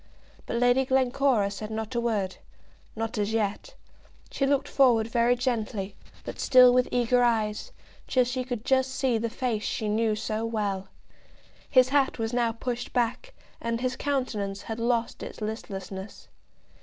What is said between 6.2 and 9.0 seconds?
but still with eager eyes, till she could just